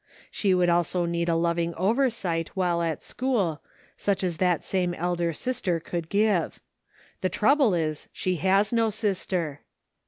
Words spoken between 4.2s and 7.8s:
as that same older sister could give. The trouble